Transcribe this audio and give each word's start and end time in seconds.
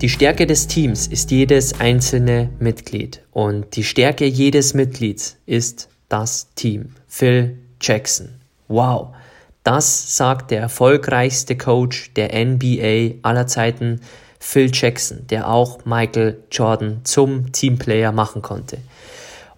Die 0.00 0.08
Stärke 0.08 0.46
des 0.46 0.66
Teams 0.66 1.06
ist 1.06 1.30
jedes 1.30 1.78
einzelne 1.78 2.48
Mitglied 2.58 3.20
und 3.32 3.76
die 3.76 3.84
Stärke 3.84 4.24
jedes 4.24 4.72
Mitglieds 4.72 5.36
ist 5.44 5.90
das 6.08 6.54
Team. 6.54 6.94
Phil 7.06 7.58
Jackson. 7.82 8.30
Wow, 8.68 9.08
das 9.62 10.16
sagt 10.16 10.52
der 10.52 10.62
erfolgreichste 10.62 11.54
Coach 11.54 12.14
der 12.14 12.30
NBA 12.32 13.16
aller 13.20 13.46
Zeiten, 13.46 14.00
Phil 14.38 14.70
Jackson, 14.72 15.26
der 15.28 15.50
auch 15.50 15.84
Michael 15.84 16.44
Jordan 16.50 17.00
zum 17.04 17.52
Teamplayer 17.52 18.10
machen 18.10 18.40
konnte. 18.40 18.78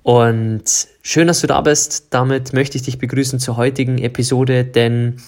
Und 0.02 0.64
schön, 1.02 1.28
dass 1.28 1.42
du 1.42 1.46
da 1.46 1.60
bist. 1.60 2.08
Damit 2.10 2.52
möchte 2.52 2.76
ich 2.76 2.82
dich 2.82 2.98
begrüßen 2.98 3.38
zur 3.38 3.56
heutigen 3.56 3.98
Episode, 3.98 4.64
denn 4.64 5.18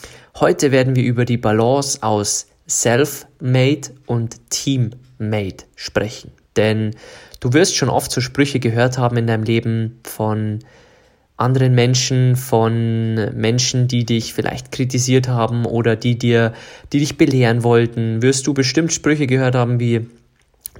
heute 0.40 0.72
werden 0.72 0.96
wir 0.96 1.04
über 1.04 1.24
die 1.24 1.36
Balance 1.36 2.02
aus 2.02 2.48
Self-Made 2.66 3.90
und 4.06 4.50
Team-Made 5.18 5.64
sprechen. 5.76 6.32
Denn 6.56 6.92
du 7.40 7.52
wirst 7.52 7.76
schon 7.76 7.88
oft 7.88 8.10
so 8.12 8.20
Sprüche 8.20 8.60
gehört 8.60 8.98
haben 8.98 9.16
in 9.16 9.26
deinem 9.26 9.44
Leben 9.44 10.00
von 10.04 10.60
anderen 11.36 11.74
Menschen, 11.74 12.36
von 12.36 13.14
Menschen, 13.34 13.88
die 13.88 14.04
dich 14.04 14.34
vielleicht 14.34 14.70
kritisiert 14.70 15.28
haben 15.28 15.66
oder 15.66 15.96
die 15.96 16.16
dir, 16.16 16.52
die 16.92 17.00
dich 17.00 17.16
belehren 17.18 17.64
wollten, 17.64 18.22
wirst 18.22 18.46
du 18.46 18.54
bestimmt 18.54 18.92
Sprüche 18.92 19.26
gehört 19.26 19.56
haben 19.56 19.80
wie 19.80 20.06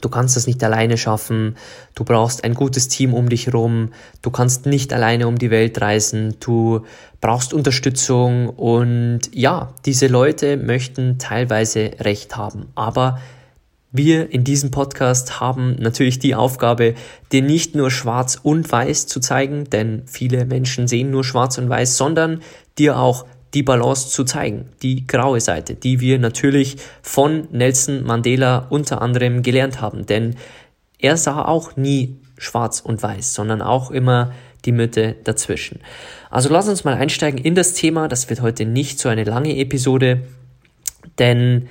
Du 0.00 0.08
kannst 0.08 0.36
das 0.36 0.46
nicht 0.46 0.62
alleine 0.62 0.98
schaffen. 0.98 1.56
Du 1.94 2.04
brauchst 2.04 2.44
ein 2.44 2.54
gutes 2.54 2.88
Team 2.88 3.14
um 3.14 3.28
dich 3.28 3.46
herum. 3.46 3.91
Du 4.22 4.30
kannst 4.30 4.66
nicht 4.66 4.92
alleine 4.92 5.28
um 5.28 5.38
die 5.38 5.50
Welt 5.50 5.80
reisen. 5.80 6.36
Du 6.41 6.84
brauchst 7.20 7.54
Unterstützung. 7.54 8.50
Und 8.50 9.20
ja, 9.32 9.72
diese 9.86 10.08
Leute 10.08 10.56
möchten 10.56 11.19
teilweise 11.19 11.92
Recht 12.00 12.36
haben. 12.36 12.66
Aber 12.74 13.19
wir 13.97 14.33
in 14.33 14.42
diesem 14.42 14.73
Podcast 14.73 15.39
haben 15.39 15.77
natürlich 15.78 16.19
die 16.19 16.34
Aufgabe, 16.34 16.95
dir 17.31 17.42
nicht 17.42 17.77
nur 17.77 17.92
schwarz 17.92 18.41
und 18.42 18.70
weiß 18.70 19.06
zu 19.06 19.20
zeigen, 19.20 19.70
denn 19.70 20.03
viele 20.06 20.47
Menschen 20.47 20.89
sehen 20.89 21.12
nur 21.12 21.23
schwarz 21.23 21.59
und 21.59 21.69
weiß, 21.69 21.97
sondern 21.97 22.42
dir 22.77 22.98
auch 22.98 23.25
die 23.55 23.62
Balance 23.62 24.09
zu 24.09 24.25
zeigen, 24.25 24.69
die 24.83 25.06
graue 25.06 25.41
Seite, 25.41 25.77
die 25.77 26.00
wir 26.00 26.19
natürlich 26.19 26.77
von 27.03 27.47
Nelson 27.53 28.03
Mandela 28.03 28.67
unter 28.69 29.00
anderem 29.00 29.45
gelernt 29.45 29.81
haben, 29.81 30.06
denn 30.06 30.34
er 30.98 31.17
sah 31.17 31.45
auch 31.45 31.77
nie 31.77 32.17
schwarz 32.37 32.81
und 32.81 33.00
weiß, 33.00 33.33
sondern 33.33 33.62
auch 33.62 33.92
immer 33.92 34.33
die 34.65 34.72
Mitte 34.72 35.15
dazwischen. 35.22 35.78
Also 36.31 36.49
lass 36.49 36.69
uns 36.69 36.83
mal 36.83 36.94
einsteigen 36.94 37.38
in 37.38 37.54
das 37.54 37.75
Thema, 37.75 38.09
das 38.09 38.28
wird 38.28 38.43
heute 38.43 38.65
nicht 38.65 38.99
so 38.99 39.09
eine 39.09 39.22
lange 39.22 39.56
Episode, 39.56 40.22
denn 41.21 41.69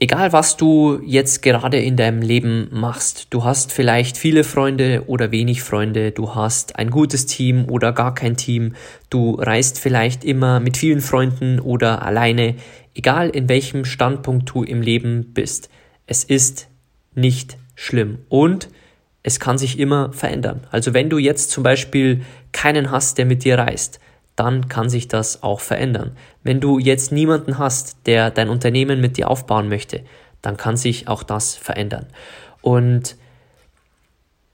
Egal 0.00 0.32
was 0.32 0.56
du 0.56 1.00
jetzt 1.04 1.42
gerade 1.42 1.78
in 1.78 1.96
deinem 1.96 2.22
Leben 2.22 2.68
machst, 2.70 3.26
du 3.30 3.42
hast 3.42 3.72
vielleicht 3.72 4.16
viele 4.16 4.44
Freunde 4.44 5.02
oder 5.08 5.32
wenig 5.32 5.62
Freunde, 5.62 6.12
du 6.12 6.36
hast 6.36 6.76
ein 6.76 6.90
gutes 6.90 7.26
Team 7.26 7.64
oder 7.68 7.92
gar 7.92 8.14
kein 8.14 8.36
Team, 8.36 8.76
du 9.10 9.34
reist 9.34 9.80
vielleicht 9.80 10.24
immer 10.24 10.60
mit 10.60 10.76
vielen 10.76 11.00
Freunden 11.00 11.58
oder 11.58 12.02
alleine, 12.02 12.54
egal 12.94 13.30
in 13.30 13.48
welchem 13.48 13.84
Standpunkt 13.84 14.48
du 14.54 14.62
im 14.62 14.82
Leben 14.82 15.32
bist, 15.34 15.68
es 16.06 16.22
ist 16.22 16.68
nicht 17.16 17.56
schlimm 17.74 18.18
und 18.28 18.68
es 19.24 19.40
kann 19.40 19.58
sich 19.58 19.80
immer 19.80 20.12
verändern. 20.12 20.60
Also 20.70 20.94
wenn 20.94 21.10
du 21.10 21.18
jetzt 21.18 21.50
zum 21.50 21.64
Beispiel 21.64 22.22
keinen 22.52 22.92
hast, 22.92 23.18
der 23.18 23.26
mit 23.26 23.42
dir 23.42 23.58
reist, 23.58 23.98
dann 24.38 24.68
kann 24.68 24.88
sich 24.88 25.08
das 25.08 25.42
auch 25.42 25.60
verändern. 25.60 26.12
Wenn 26.42 26.60
du 26.60 26.78
jetzt 26.78 27.10
niemanden 27.10 27.58
hast, 27.58 27.96
der 28.06 28.30
dein 28.30 28.48
Unternehmen 28.48 29.00
mit 29.00 29.16
dir 29.16 29.28
aufbauen 29.28 29.68
möchte, 29.68 30.02
dann 30.42 30.56
kann 30.56 30.76
sich 30.76 31.08
auch 31.08 31.22
das 31.22 31.54
verändern. 31.54 32.06
Und 32.62 33.16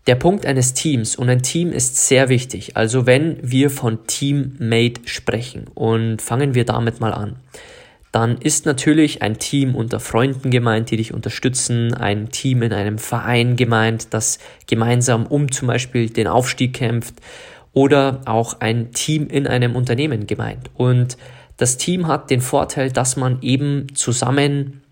der 0.07 0.15
Punkt 0.15 0.47
eines 0.47 0.75
Teams 0.75 1.17
und 1.17 1.29
ein 1.29 1.43
Team 1.43 1.71
ist 1.71 1.97
sehr 1.97 2.29
wichtig. 2.29 2.77
Also 2.77 3.07
wenn 3.07 3.39
wir 3.43 3.71
von 3.71 4.07
Teammate 4.07 5.03
sprechen 5.07 5.67
und 5.75 6.21
fangen 6.21 6.55
wir 6.55 6.65
damit 6.65 7.01
mal 7.01 7.13
an, 7.13 7.37
dann 8.13 8.39
ist 8.39 8.65
natürlich 8.65 9.23
ein 9.23 9.39
Team 9.39 9.75
unter 9.75 9.99
Freunden 9.99 10.51
gemeint, 10.51 10.91
die 10.91 10.97
dich 10.97 11.13
unterstützen, 11.13 11.95
ein 11.95 12.31
Team 12.31 12.63
in 12.63 12.73
einem 12.73 12.99
Verein 12.99 13.57
gemeint, 13.57 14.15
das 14.15 14.39
gemeinsam 14.67 15.27
um 15.27 15.51
zum 15.51 15.69
Beispiel 15.69 16.09
den 16.09 16.29
Aufstieg 16.29 16.75
kämpft 16.75 17.15
oder 17.75 18.23
auch 18.25 18.61
ein 18.61 18.93
Team 18.93 19.27
in 19.27 19.47
einem 19.47 19.77
Unternehmen 19.77 20.27
gemeint. 20.27 20.71
Und 20.75 21.17
das 21.57 21.77
Team 21.77 22.07
hat 22.07 22.31
den 22.31 22.41
Vorteil, 22.41 22.91
dass 22.91 23.17
man 23.17 23.43
eben 23.43 23.95
zusammen 23.95 24.83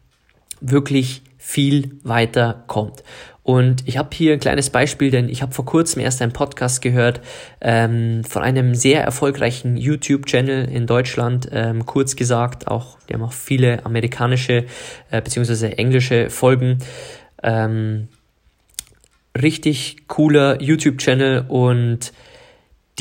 wirklich 0.60 1.22
viel 1.38 1.98
weiter 2.04 2.64
kommt. 2.66 3.02
Und 3.44 3.88
ich 3.88 3.98
habe 3.98 4.10
hier 4.12 4.34
ein 4.34 4.38
kleines 4.38 4.70
Beispiel, 4.70 5.10
denn 5.10 5.28
ich 5.28 5.42
habe 5.42 5.52
vor 5.52 5.64
kurzem 5.64 6.00
erst 6.00 6.22
einen 6.22 6.32
Podcast 6.32 6.80
gehört 6.80 7.20
ähm, 7.60 8.22
von 8.22 8.42
einem 8.42 8.76
sehr 8.76 9.02
erfolgreichen 9.02 9.76
YouTube-Channel 9.76 10.68
in 10.68 10.86
Deutschland, 10.86 11.48
ähm, 11.50 11.84
kurz 11.84 12.14
gesagt, 12.14 12.68
auch 12.68 12.98
die 13.08 13.14
haben 13.14 13.22
auch 13.22 13.32
viele 13.32 13.84
amerikanische 13.84 14.66
äh, 15.10 15.20
bzw. 15.20 15.72
englische 15.72 16.30
Folgen. 16.30 16.78
Ähm, 17.42 18.06
richtig 19.36 20.06
cooler 20.06 20.62
YouTube-Channel 20.62 21.46
und 21.48 22.12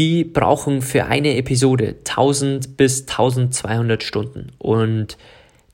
die 0.01 0.23
brauchen 0.23 0.81
für 0.81 1.05
eine 1.05 1.37
Episode 1.37 1.93
1000 1.99 2.75
bis 2.75 3.01
1200 3.01 4.01
Stunden. 4.01 4.47
Und 4.57 5.15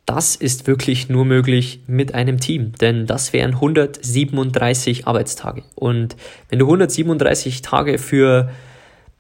das 0.06 0.36
ist 0.36 0.68
wirklich 0.68 1.08
nur 1.08 1.24
möglich 1.24 1.80
mit 1.88 2.14
einem 2.14 2.38
Team, 2.38 2.74
denn 2.82 3.06
das 3.06 3.32
wären 3.32 3.54
137 3.54 5.08
Arbeitstage. 5.08 5.64
Und 5.76 6.18
wenn 6.50 6.60
du 6.60 6.66
137 6.66 7.62
Tage 7.62 8.00
für 8.00 8.50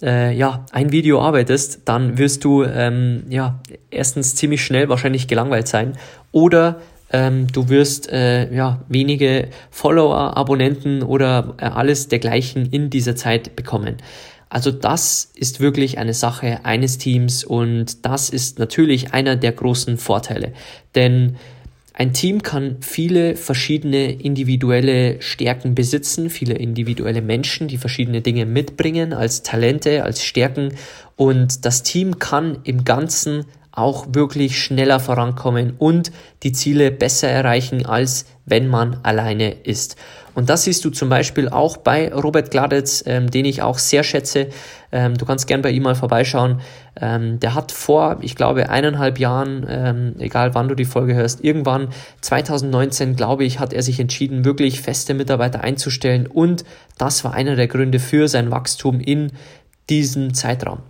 äh, 0.01 0.35
ja, 0.35 0.65
ein 0.73 0.91
Video 0.91 1.21
arbeitest, 1.21 1.83
dann 1.85 2.17
wirst 2.17 2.43
du 2.43 2.65
ähm, 2.65 3.23
ja, 3.29 3.61
erstens 3.89 4.35
ziemlich 4.35 4.61
schnell 4.61 4.89
wahrscheinlich 4.89 5.29
gelangweilt 5.29 5.69
sein 5.69 5.93
oder 6.33 6.81
ähm, 7.13 7.47
du 7.47 7.69
wirst 7.69 8.11
äh, 8.11 8.53
ja, 8.53 8.81
wenige 8.89 9.47
Follower, 9.71 10.35
Abonnenten 10.35 11.01
oder 11.01 11.55
äh, 11.59 11.63
alles 11.63 12.09
dergleichen 12.09 12.65
in 12.71 12.89
dieser 12.89 13.15
Zeit 13.15 13.55
bekommen. 13.55 13.95
Also 14.49 14.71
das 14.71 15.31
ist 15.35 15.59
wirklich 15.59 15.97
eine 15.97 16.13
Sache 16.13 16.63
eines 16.63 16.97
Teams 16.97 17.43
und 17.43 18.05
das 18.05 18.29
ist 18.29 18.59
natürlich 18.59 19.13
einer 19.13 19.35
der 19.35 19.51
großen 19.51 19.97
Vorteile. 19.97 20.53
Denn 20.95 21.35
ein 21.93 22.13
Team 22.13 22.43
kann 22.43 22.77
viele 22.81 23.35
verschiedene 23.35 24.11
individuelle 24.11 25.19
Stärken 25.19 25.73
besitzen, 25.73 26.29
viele 26.29 26.53
individuelle 26.53 27.23
Menschen, 27.23 27.67
die 27.67 27.77
verschiedene 27.77 28.21
Dinge 28.21 28.45
mitbringen 28.45 29.13
als 29.13 29.41
Talente, 29.41 30.03
als 30.03 30.23
Stärken 30.23 30.73
und 31.15 31.65
das 31.65 31.81
Team 31.81 32.19
kann 32.19 32.59
im 32.63 32.85
Ganzen 32.85 33.45
auch 33.71 34.07
wirklich 34.11 34.61
schneller 34.61 34.99
vorankommen 34.99 35.73
und 35.77 36.11
die 36.43 36.51
Ziele 36.51 36.91
besser 36.91 37.29
erreichen, 37.29 37.85
als 37.85 38.25
wenn 38.45 38.67
man 38.67 38.99
alleine 39.03 39.51
ist. 39.51 39.97
Und 40.37 40.49
das 40.49 40.65
siehst 40.65 40.85
du 40.85 40.91
zum 40.91 41.09
Beispiel 41.09 41.49
auch 41.49 41.77
bei 41.77 42.13
Robert 42.13 42.51
Gladitz, 42.51 43.03
ähm, 43.07 43.31
den 43.31 43.43
ich 43.43 43.63
auch 43.63 43.79
sehr 43.79 44.03
schätze. 44.03 44.49
Ähm, 44.91 45.17
du 45.17 45.25
kannst 45.25 45.47
gern 45.47 45.63
bei 45.63 45.71
ihm 45.71 45.81
mal 45.81 45.95
vorbeischauen. 45.95 46.61
Ähm, 47.01 47.39
der 47.39 47.55
hat 47.55 47.71
vor, 47.71 48.19
ich 48.21 48.35
glaube, 48.35 48.69
eineinhalb 48.69 49.17
Jahren, 49.17 49.65
ähm, 49.67 50.13
egal 50.19 50.53
wann 50.53 50.67
du 50.67 50.75
die 50.75 50.85
Folge 50.85 51.15
hörst, 51.15 51.43
irgendwann 51.43 51.87
2019, 52.21 53.15
glaube 53.15 53.45
ich, 53.45 53.59
hat 53.59 53.73
er 53.73 53.81
sich 53.81 53.99
entschieden, 53.99 54.45
wirklich 54.45 54.79
feste 54.79 55.15
Mitarbeiter 55.15 55.61
einzustellen. 55.61 56.27
Und 56.27 56.65
das 56.99 57.23
war 57.23 57.33
einer 57.33 57.55
der 57.55 57.67
Gründe 57.67 57.97
für 57.97 58.27
sein 58.27 58.51
Wachstum 58.51 58.99
in 58.99 59.31
diesem 59.89 60.35
Zeitraum. 60.35 60.83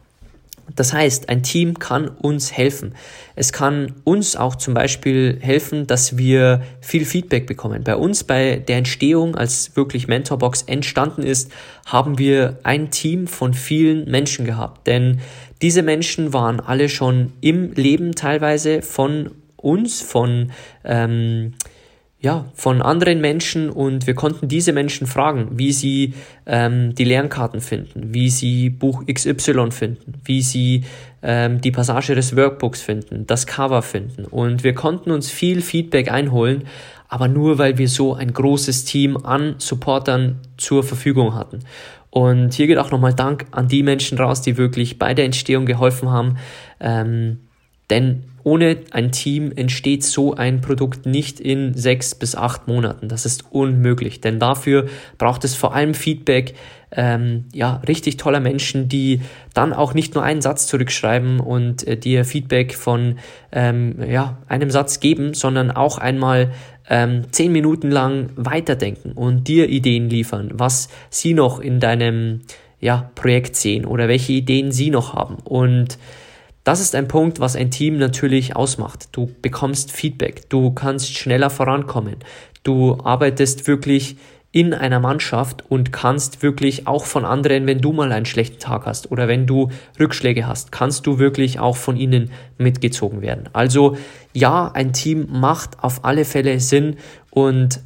Das 0.76 0.94
heißt, 0.94 1.30
ein 1.30 1.44
Team 1.44 1.80
kann 1.80 2.08
uns 2.10 2.52
helfen. 2.52 2.94
Es 3.36 3.54
kann 3.54 3.94
uns 4.04 4.36
auch 4.36 4.56
zum 4.56 4.74
Beispiel 4.74 5.38
helfen, 5.42 5.88
dass 5.88 6.18
wir 6.18 6.62
viel 6.82 7.06
Feedback 7.06 7.48
bekommen. 7.48 7.84
Bei 7.84 7.96
uns, 7.96 8.24
bei 8.24 8.58
der 8.58 8.78
Entstehung, 8.78 9.36
als 9.36 9.76
wirklich 9.76 10.08
Mentorbox 10.08 10.64
entstanden 10.64 11.24
ist, 11.24 11.52
haben 11.86 12.18
wir 12.18 12.60
ein 12.64 12.92
Team 12.92 13.28
von 13.28 13.54
vielen 13.54 14.10
Menschen 14.10 14.46
gehabt. 14.46 14.88
Denn 14.88 15.20
diese 15.62 15.82
Menschen 15.82 16.34
waren 16.34 16.60
alle 16.60 16.90
schon 16.90 17.34
im 17.42 17.72
Leben 17.74 18.14
teilweise 18.14 18.82
von 18.82 19.32
uns, 19.56 20.02
von 20.02 20.52
ähm, 20.84 21.54
ja, 22.20 22.46
von 22.56 22.82
anderen 22.82 23.22
Menschen 23.22 23.70
und 23.70 24.08
wir 24.08 24.16
konnten 24.16 24.48
diese 24.48 24.74
Menschen 24.74 25.06
fragen, 25.06 25.50
wie 25.52 25.72
sie 25.72 26.16
ähm, 26.48 26.96
die 26.96 27.04
Lernkarten 27.04 27.62
finden, 27.62 28.14
wie 28.14 28.32
sie 28.32 28.72
Buch 28.72 29.04
XY 29.06 29.70
finden, 29.70 30.16
wie 30.26 30.42
sie 30.42 30.84
ähm, 31.22 31.62
die 31.62 31.70
Passage 31.70 32.16
des 32.16 32.36
Workbooks 32.36 32.82
finden, 32.82 33.28
das 33.28 33.46
Cover 33.46 33.84
finden. 33.84 34.26
Und 34.26 34.64
wir 34.64 34.74
konnten 34.74 35.12
uns 35.12 35.30
viel 35.30 35.62
Feedback 35.62 36.12
einholen, 36.12 36.64
aber 37.08 37.28
nur 37.28 37.60
weil 37.60 37.78
wir 37.78 37.88
so 37.88 38.16
ein 38.16 38.34
großes 38.34 38.86
Team 38.86 39.18
an 39.18 39.56
Supportern 39.60 40.40
zur 40.58 40.84
Verfügung 40.84 41.36
hatten. 41.36 41.60
Und 42.10 42.56
hier 42.56 42.66
geht 42.66 42.80
auch 42.80 42.90
nochmal 42.90 43.14
Dank 43.14 43.46
an 43.52 43.68
die 43.68 43.84
Menschen 43.84 44.18
raus, 44.18 44.42
die 44.42 44.58
wirklich 44.58 44.98
bei 44.98 45.14
der 45.14 45.26
Entstehung 45.26 45.68
geholfen 45.68 46.10
haben. 46.10 46.38
Ähm, 46.80 47.42
denn 47.92 48.24
ohne 48.48 48.78
ein 48.92 49.12
Team 49.12 49.52
entsteht 49.54 50.06
so 50.06 50.34
ein 50.34 50.62
Produkt 50.62 51.06
nicht 51.06 51.42
in 51.42 51.74
sechs 51.74 52.16
bis 52.16 52.34
acht 52.34 52.66
Monaten. 52.66 53.10
Das 53.10 53.26
ist 53.26 53.52
unmöglich, 53.52 54.22
denn 54.22 54.40
dafür 54.40 54.86
braucht 55.18 55.44
es 55.44 55.54
vor 55.54 55.76
allem 55.76 55.94
Feedback, 55.94 56.54
ähm, 56.92 57.44
ja, 57.54 57.82
richtig 57.90 58.16
toller 58.16 58.40
Menschen, 58.40 58.88
die 58.88 59.20
dann 59.54 59.74
auch 59.74 59.94
nicht 59.94 60.16
nur 60.16 60.24
einen 60.24 60.42
Satz 60.42 60.66
zurückschreiben 60.68 61.42
und 61.42 61.86
äh, 61.86 61.98
dir 61.98 62.24
Feedback 62.24 62.74
von 62.74 63.20
ähm, 63.52 64.02
ja, 64.10 64.38
einem 64.48 64.72
Satz 64.72 65.02
geben, 65.02 65.34
sondern 65.34 65.70
auch 65.70 65.98
einmal 65.98 66.54
ähm, 66.90 67.24
zehn 67.32 67.52
Minuten 67.52 67.92
lang 67.92 68.30
weiterdenken 68.38 69.12
und 69.12 69.50
dir 69.50 69.68
Ideen 69.68 70.10
liefern, 70.10 70.52
was 70.54 70.88
sie 71.10 71.34
noch 71.34 71.60
in 71.60 71.82
deinem 71.82 72.44
ja, 72.80 73.12
Projekt 73.14 73.58
sehen 73.58 73.86
oder 73.86 74.08
welche 74.08 74.32
Ideen 74.32 74.72
sie 74.72 74.90
noch 74.90 75.16
haben. 75.16 75.36
Und 75.44 75.98
das 76.68 76.82
ist 76.82 76.96
ein 76.96 77.08
Punkt, 77.08 77.40
was 77.40 77.56
ein 77.56 77.72
Team 77.72 77.98
natürlich 77.98 78.58
ausmacht. 78.58 79.08
Du 79.14 79.32
bekommst 79.42 79.94
Feedback, 79.94 80.50
du 80.50 80.72
kannst 80.72 81.18
schneller 81.18 81.50
vorankommen, 81.50 82.18
du 82.64 82.98
arbeitest 83.06 83.68
wirklich 83.68 84.18
in 84.52 84.74
einer 84.74 85.00
Mannschaft 85.00 85.64
und 85.70 85.94
kannst 85.94 86.44
wirklich 86.44 86.86
auch 86.86 87.06
von 87.06 87.24
anderen, 87.24 87.68
wenn 87.68 87.80
du 87.80 87.94
mal 87.94 88.12
einen 88.12 88.26
schlechten 88.26 88.60
Tag 88.60 88.86
hast 88.86 89.12
oder 89.14 89.30
wenn 89.30 89.48
du 89.48 89.70
Rückschläge 89.98 90.46
hast, 90.46 90.74
kannst 90.74 91.08
du 91.08 91.20
wirklich 91.20 91.58
auch 91.58 91.78
von 91.78 91.96
ihnen 91.96 92.32
mitgezogen 92.58 93.22
werden. 93.22 93.48
Also 93.54 93.96
ja, 94.34 94.70
ein 94.74 94.92
Team 94.92 95.28
macht 95.30 95.82
auf 95.82 96.04
alle 96.04 96.26
Fälle 96.26 96.60
Sinn 96.60 96.98
und 97.30 97.80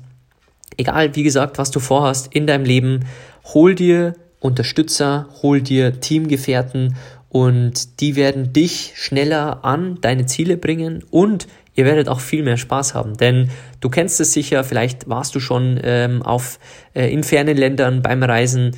egal, 0.77 1.15
wie 1.15 1.23
gesagt, 1.23 1.59
was 1.59 1.69
du 1.69 1.79
vorhast 1.79 2.33
in 2.33 2.47
deinem 2.47 2.65
Leben, 2.65 3.05
hol 3.53 3.75
dir 3.75 4.15
Unterstützer, 4.39 5.27
hol 5.43 5.61
dir 5.61 5.99
Teamgefährten 5.99 6.95
und 7.31 8.01
die 8.01 8.17
werden 8.17 8.51
dich 8.51 8.91
schneller 8.95 9.63
an 9.63 9.97
deine 10.01 10.25
Ziele 10.25 10.57
bringen 10.57 11.01
und 11.11 11.47
ihr 11.75 11.85
werdet 11.85 12.09
auch 12.09 12.19
viel 12.19 12.43
mehr 12.43 12.57
Spaß 12.57 12.93
haben, 12.93 13.15
denn 13.15 13.49
du 13.79 13.89
kennst 13.89 14.19
es 14.19 14.33
sicher, 14.33 14.65
vielleicht 14.65 15.07
warst 15.07 15.33
du 15.33 15.39
schon 15.39 15.79
ähm, 15.81 16.21
auf, 16.23 16.59
äh, 16.93 17.09
in 17.09 17.23
fernen 17.23 17.55
Ländern 17.55 18.01
beim 18.01 18.21
Reisen. 18.21 18.71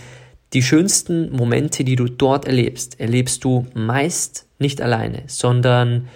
Die 0.54 0.62
schönsten 0.62 1.32
Momente, 1.32 1.84
die 1.84 1.96
du 1.96 2.06
dort 2.06 2.46
erlebst, 2.46 3.00
erlebst 3.00 3.44
du 3.44 3.66
meist 3.74 4.46
nicht 4.60 4.84
alleine, 4.84 5.24
sondern 5.26 6.08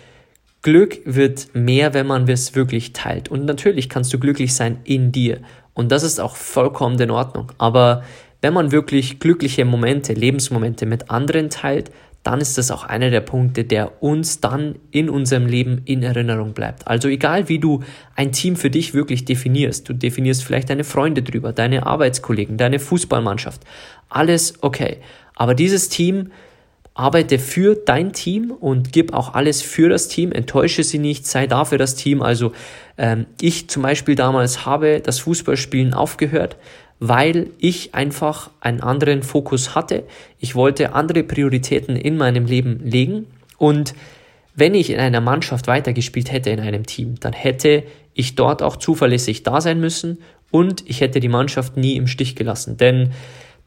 Glück 0.61 0.99
wird 1.05 1.47
mehr, 1.55 1.95
wenn 1.95 2.05
man 2.05 2.27
es 2.27 2.53
wirklich 2.53 2.93
teilt. 2.93 3.29
Und 3.29 3.45
natürlich 3.45 3.89
kannst 3.89 4.13
du 4.13 4.19
glücklich 4.19 4.53
sein 4.53 4.77
in 4.83 5.11
dir. 5.11 5.39
Und 5.73 5.91
das 5.91 6.03
ist 6.03 6.19
auch 6.19 6.35
vollkommen 6.35 6.99
in 6.99 7.09
Ordnung. 7.09 7.51
Aber 7.57 8.03
wenn 8.41 8.53
man 8.53 8.71
wirklich 8.71 9.19
glückliche 9.19 9.65
Momente, 9.65 10.13
Lebensmomente 10.13 10.85
mit 10.85 11.09
anderen 11.09 11.49
teilt, 11.49 11.89
dann 12.27 12.41
ist 12.41 12.57
das 12.57 12.71
auch 12.71 12.83
einer 12.83 13.09
der 13.09 13.21
Punkte, 13.21 13.63
der 13.63 14.03
uns 14.03 14.41
dann 14.41 14.75
in 14.91 15.09
unserem 15.09 15.45
Leben 15.45 15.81
in 15.85 16.03
Erinnerung 16.03 16.51
bleibt. 16.51 16.85
Also 16.85 17.07
egal 17.07 17.47
wie 17.47 17.57
du 17.57 17.85
ein 18.17 18.33
Team 18.33 18.57
für 18.57 18.69
dich 18.69 18.93
wirklich 18.93 19.23
definierst, 19.23 19.87
du 19.87 19.93
definierst 19.93 20.43
vielleicht 20.43 20.69
deine 20.69 20.83
Freunde 20.83 21.23
drüber, 21.23 21.53
deine 21.53 21.85
Arbeitskollegen, 21.85 22.57
deine 22.57 22.79
Fußballmannschaft, 22.79 23.61
alles 24.09 24.55
okay. 24.61 24.97
Aber 25.35 25.55
dieses 25.55 25.87
Team 25.87 26.31
arbeite 26.95 27.39
für 27.39 27.75
dein 27.75 28.11
Team 28.11 28.51
und 28.51 28.91
gib 28.91 29.13
auch 29.13 29.33
alles 29.33 29.61
für 29.61 29.87
das 29.87 30.09
Team, 30.09 30.33
enttäusche 30.33 30.83
sie 30.83 30.99
nicht, 30.99 31.25
sei 31.25 31.47
da 31.47 31.63
für 31.63 31.77
das 31.77 31.95
Team. 31.95 32.21
Also 32.21 32.51
ähm, 32.97 33.25
ich 33.39 33.69
zum 33.69 33.83
Beispiel 33.83 34.15
damals 34.15 34.65
habe 34.65 34.99
das 34.99 35.19
Fußballspielen 35.19 35.93
aufgehört, 35.93 36.57
weil 36.99 37.51
ich 37.59 37.93
einfach 37.93 38.49
einen 38.59 38.81
anderen 38.81 39.23
Fokus 39.23 39.75
hatte. 39.75 40.03
Ich 40.39 40.55
wollte 40.55 40.93
andere 40.93 41.23
Prioritäten 41.23 41.95
in 41.95 42.17
meinem 42.17 42.45
Leben 42.45 42.79
legen 42.83 43.27
und 43.57 43.93
wenn 44.55 44.73
ich 44.73 44.89
in 44.89 44.99
einer 44.99 45.21
Mannschaft 45.21 45.67
weitergespielt 45.67 46.31
hätte, 46.31 46.49
in 46.49 46.59
einem 46.59 46.85
Team, 46.85 47.15
dann 47.19 47.33
hätte 47.33 47.83
ich 48.15 48.33
dort 48.33 48.63
auch 48.63 48.75
zuverlässig 48.77 49.43
da 49.43 49.61
sein 49.61 49.79
müssen 49.79 50.17
und 50.49 50.83
ich 50.89 51.01
hätte 51.01 51.19
die 51.19 51.27
Mannschaft 51.27 51.77
nie 51.77 51.95
im 51.95 52.07
Stich 52.07 52.35
gelassen. 52.35 52.75
Denn 52.77 53.11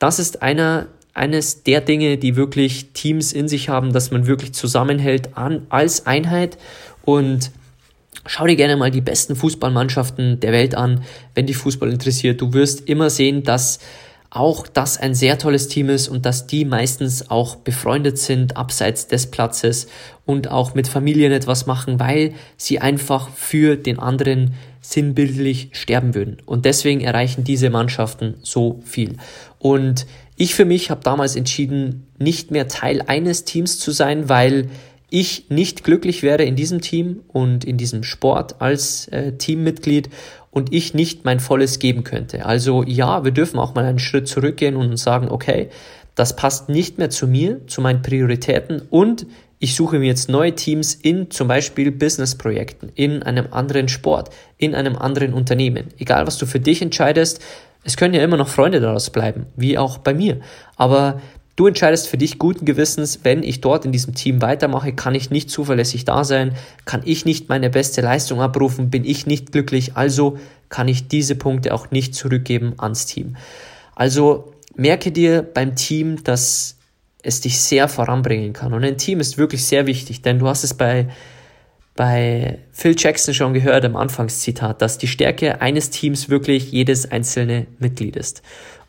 das 0.01 0.19
ist 0.19 0.43
einer, 0.43 0.89
eines 1.15 1.63
der 1.63 1.81
Dinge, 1.81 2.19
die 2.19 2.35
wirklich 2.35 2.89
Teams 2.93 3.33
in 3.33 3.47
sich 3.47 3.69
haben, 3.69 3.93
dass 3.93 4.11
man 4.11 4.27
wirklich 4.27 4.53
zusammenhält 4.53 5.37
an, 5.37 5.67
als 5.69 6.07
Einheit 6.07 6.59
und 7.03 7.53
Schau 8.27 8.47
dir 8.47 8.57
gerne 8.57 8.77
mal 8.77 8.91
die 8.91 9.01
besten 9.01 9.37
Fußballmannschaften 9.37 10.41
der 10.41 10.53
Welt 10.53 10.75
an, 10.75 11.05
wenn 11.35 11.47
dich 11.47 11.57
Fußball 11.57 11.91
interessiert. 11.91 12.41
Du 12.41 12.53
wirst 12.53 12.89
immer 12.89 13.09
sehen, 13.09 13.43
dass 13.43 13.79
auch 14.31 14.69
das 14.69 14.99
ein 14.99 15.15
sehr 15.15 15.39
tolles 15.39 15.67
Team 15.67 15.89
ist 15.89 16.09
und 16.09 16.25
dass 16.25 16.47
die 16.47 16.65
meistens 16.65 17.31
auch 17.31 17.57
befreundet 17.57 18.17
sind 18.17 18.57
abseits 18.57 19.09
des 19.09 19.29
Platzes 19.29 19.89
und 20.25 20.49
auch 20.49 20.75
mit 20.75 20.87
Familien 20.87 21.33
etwas 21.33 21.67
machen, 21.67 21.99
weil 21.99 22.35
sie 22.57 22.79
einfach 22.79 23.29
für 23.31 23.77
den 23.77 23.99
anderen 23.99 24.55
sinnbildlich 24.81 25.71
sterben 25.73 26.15
würden. 26.15 26.39
Und 26.47 26.65
deswegen 26.65 27.01
erreichen 27.01 27.43
diese 27.43 27.71
Mannschaften 27.71 28.37
so 28.43 28.81
viel. 28.85 29.17
Und 29.59 30.07
ich 30.37 30.55
für 30.55 30.65
mich 30.65 30.91
habe 30.91 31.03
damals 31.03 31.35
entschieden, 31.35 32.07
nicht 32.19 32.53
mehr 32.53 32.69
Teil 32.69 33.03
eines 33.07 33.45
Teams 33.45 33.79
zu 33.81 33.91
sein, 33.91 34.29
weil 34.29 34.71
ich 35.11 35.51
nicht 35.51 35.85
glücklich 35.85 36.23
wäre 36.23 36.45
in 36.45 36.57
diesem 36.57 36.81
Team 36.81 37.21
und 37.29 37.65
in 37.65 37.77
diesem 37.77 38.03
Sport 38.03 38.61
als 38.61 39.09
äh, 39.09 39.33
Teammitglied 39.33 40.09
und 40.51 40.73
ich 40.73 40.95
nicht 40.95 41.25
mein 41.25 41.41
Volles 41.41 41.79
geben 41.79 42.05
könnte. 42.05 42.47
Also 42.47 42.83
ja, 42.85 43.25
wir 43.25 43.33
dürfen 43.33 43.59
auch 43.59 43.75
mal 43.75 43.85
einen 43.85 43.99
Schritt 43.99 44.29
zurückgehen 44.29 44.77
und 44.77 44.97
sagen, 44.97 45.29
okay, 45.29 45.69
das 46.15 46.37
passt 46.37 46.69
nicht 46.69 46.99
mehr 46.99 47.11
zu 47.11 47.27
mir, 47.27 47.67
zu 47.67 47.81
meinen 47.81 48.03
Prioritäten 48.03 48.83
und 48.91 49.27
ich 49.63 49.75
suche 49.75 49.99
mir 49.99 50.07
jetzt 50.07 50.31
neue 50.31 50.55
Teams 50.55 50.95
in 50.95 51.31
zum 51.31 51.47
Beispiel 51.47 51.91
Businessprojekten, 51.93 52.91
in 52.95 53.23
einem 53.23 53.49
anderen 53.51 53.89
Sport, 53.89 54.31
in 54.57 54.75
einem 54.75 54.97
anderen 54.97 55.35
Unternehmen. 55.35 55.89
Egal, 55.99 56.27
was 56.27 56.39
du 56.39 56.47
für 56.47 56.61
dich 56.61 56.81
entscheidest, 56.81 57.43
es 57.85 57.97
können 57.97 58.15
ja 58.15 58.23
immer 58.23 58.39
noch 58.39 58.49
Freunde 58.49 58.81
daraus 58.81 59.11
bleiben, 59.11 59.47
wie 59.57 59.77
auch 59.77 59.99
bei 59.99 60.15
mir. 60.15 60.41
Aber 60.77 61.21
Du 61.61 61.67
entscheidest 61.67 62.09
für 62.09 62.17
dich 62.17 62.39
guten 62.39 62.65
Gewissens, 62.65 63.21
wenn 63.23 63.43
ich 63.43 63.61
dort 63.61 63.85
in 63.85 63.93
diesem 63.93 64.15
Team 64.15 64.41
weitermache, 64.41 64.95
kann 64.95 65.15
ich 65.15 65.29
nicht 65.29 65.51
zuverlässig 65.51 66.07
da 66.07 66.25
sein, 66.25 66.57
kann 66.87 67.03
ich 67.05 67.27
nicht 67.27 67.51
meine 67.51 67.69
beste 67.69 68.01
Leistung 68.01 68.41
abrufen, 68.41 68.89
bin 68.89 69.05
ich 69.05 69.27
nicht 69.27 69.53
glücklich, 69.53 69.95
also 69.95 70.39
kann 70.71 70.89
ich 70.89 71.09
diese 71.09 71.35
Punkte 71.35 71.75
auch 71.75 71.91
nicht 71.91 72.15
zurückgeben 72.15 72.77
ans 72.79 73.05
Team. 73.05 73.37
Also 73.95 74.55
merke 74.75 75.13
dir 75.13 75.43
beim 75.43 75.77
Team, 75.77 76.25
dass 76.25 76.79
es 77.23 77.43
dich 77.43 77.61
sehr 77.61 77.89
voranbringen 77.89 78.55
kann. 78.55 78.73
Und 78.73 78.83
ein 78.83 78.97
Team 78.97 79.21
ist 79.21 79.37
wirklich 79.37 79.67
sehr 79.67 79.87
wichtig, 79.87 80.23
denn 80.23 80.39
du 80.39 80.49
hast 80.49 80.65
es 80.65 80.73
bei, 80.73 81.09
bei 81.95 82.59
Phil 82.73 82.95
Jackson 82.97 83.35
schon 83.35 83.53
gehört 83.53 83.85
im 83.85 83.97
Anfangszitat, 83.97 84.81
dass 84.81 84.97
die 84.97 85.09
Stärke 85.09 85.61
eines 85.61 85.91
Teams 85.91 86.31
wirklich 86.31 86.73
jedes 86.73 87.11
einzelne 87.11 87.67
Mitglied 87.79 88.17
ist. 88.17 88.41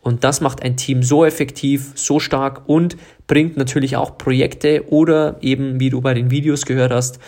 Und 0.01 0.23
das 0.23 0.41
macht 0.41 0.63
ein 0.63 0.77
Team 0.77 1.03
so 1.03 1.23
effektiv, 1.23 1.91
so 1.95 2.19
stark 2.19 2.63
und 2.67 2.97
bringt 3.27 3.55
natürlich 3.55 3.95
auch 3.95 4.17
Projekte 4.17 4.89
oder 4.89 5.37
eben, 5.41 5.79
wie 5.79 5.89
du 5.89 6.01
bei 6.01 6.13
den 6.13 6.31
Videos 6.31 6.65
gehört 6.65 6.91
hast, 6.91 7.19